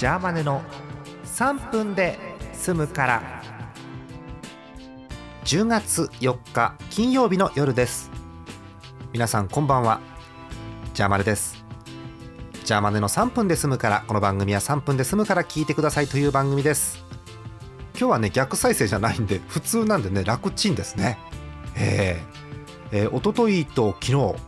[0.00, 0.62] ジャーマネの
[1.26, 2.18] 3分で
[2.54, 3.42] 済むから。
[5.44, 8.10] 10月4日金曜日の夜です。
[9.12, 10.00] 皆さんこんばんは。
[10.94, 11.62] ジャーマネです。
[12.64, 17.04] ジャーマネの3分で済むからこの番組は3分で済むから聞いてくださいという番組です。
[17.92, 21.18] 今日はね逆再生じゃないんで普通なんでね楽ちんですね。
[21.76, 24.38] えー、えー、一昨日と昨日こ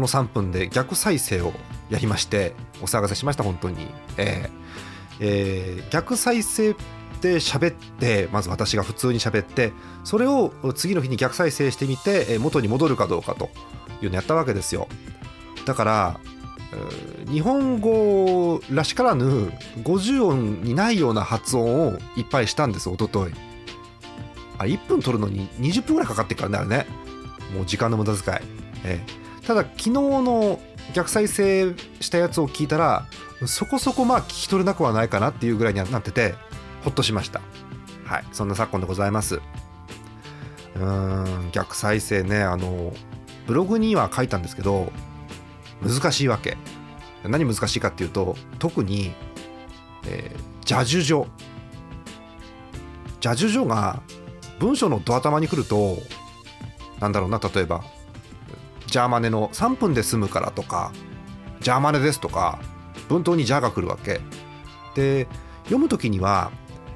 [0.00, 1.52] の3分で逆再生を
[1.90, 3.86] やりましてお騒がせしました本当に、
[4.16, 4.66] えー
[5.20, 6.74] えー、逆再生
[7.20, 9.72] で喋ってまず私が普通に喋って
[10.04, 13.50] それを次の日に逆再生してみて元に戻るかどうかと
[14.02, 14.88] いうのをやったわけですよ。
[15.64, 16.20] だから
[17.30, 19.50] 日本語らしからぬ
[19.82, 23.32] 50音にないような発音をいっぱいしたんですおととい。
[24.58, 26.86] あ1分取るのに20分ぐらいかかってからねあれね。
[27.54, 28.38] もう時間の無駄遣い、
[28.84, 30.60] えー、ただ昨日の
[30.94, 33.06] 逆再生したやつを聞いたら
[33.46, 36.34] そこそこまあ聞き取れなくはないかなっていうぐらいになってて
[36.84, 37.40] ほっとしました。
[38.04, 38.24] はい。
[38.32, 39.36] そんな昨今でございます。
[39.36, 42.94] うーん逆再生ねあの
[43.46, 44.92] ブログには書いたんですけど
[45.82, 46.56] 難しいわけ。
[47.24, 49.12] 何難しいかっていうと特に、
[50.06, 51.26] えー、邪呪女
[53.22, 54.00] 邪呪女が
[54.60, 55.98] 文章のド頭に来ると
[57.00, 57.84] なんだろうな例えば
[58.96, 60.90] ジャーマネの3分で済むからとか
[61.60, 62.58] ジャーマネですとか
[63.10, 64.22] 文頭にジャーが来るわけ。
[64.94, 65.28] で
[65.64, 66.50] 読む時には、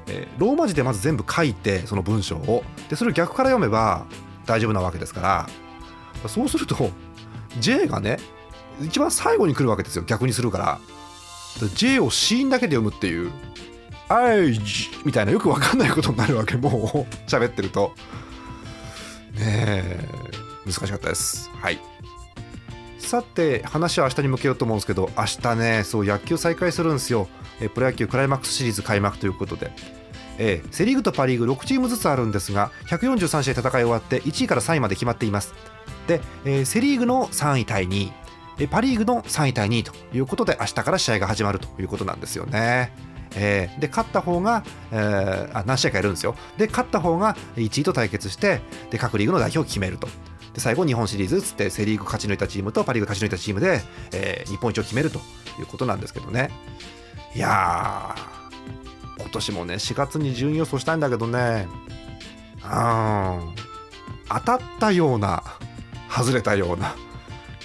[0.07, 2.63] え、ローマ字でまず全部書いてその文章を。
[2.89, 4.07] でそれを逆から読めば
[4.47, 6.27] 大丈夫なわけですから。
[6.27, 6.89] そうすると
[7.59, 8.17] J がね
[8.81, 10.03] 一番最後に来るわけですよ。
[10.03, 10.79] 逆にするから。
[11.75, 13.31] J を C だけで読むっていう
[14.09, 16.57] 「あいじ」みたいなよく分かんないことになるわけ。
[16.57, 17.93] もう喋ってると。
[19.33, 19.90] ねえ。
[20.65, 21.49] 難しかったです。
[21.53, 21.79] はい。
[22.99, 27.27] さて話は明日に向けようと思うんですけど明日ねそう野球再開するんですよ。
[27.59, 29.71] えプロ野球クライマックスシリーズ開幕ということで。
[30.37, 35.53] えセ・リーグとパ・リーグ6チームずつあるんですが143試合戦い終わって1位から3位まで決まっています。
[36.07, 38.11] で、えセ・リーグの3位対2
[38.57, 38.67] 位。
[38.67, 42.93] パ・リーグの3位対2位ということで明日から試合が始まるということなんですよね。
[43.35, 46.35] えー、で勝った方が、えー、あ何試合かやるんですよ。
[46.57, 50.07] で勝った方が1位と対決してで各リーグの代表を決めると。
[50.53, 53.81] で最後日本シリーズつってセ・リーグ勝ち抜いたチームとパ・リーグ勝ち抜いたチームで、
[54.13, 55.19] えー、日本一を決めると
[55.59, 56.51] いうことなんですけどね。
[57.35, 61.67] いやー今年もね4月に順位予想したいんだけどね。
[62.63, 63.55] うん
[64.29, 65.43] 当たったような
[66.09, 66.95] 外れたような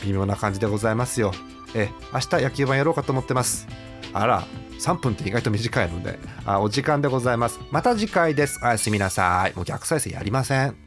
[0.02, 1.32] 微妙な感じでございますよ。
[1.74, 3.66] え明日野球盤やろうかと思ってます。
[4.12, 4.46] あら
[4.78, 6.18] 3分って意外と短いので。
[6.44, 7.60] あお時間でございます。
[7.70, 8.60] また次回です。
[8.62, 9.56] おやすみなさい。
[9.56, 10.85] もう逆再生やりません。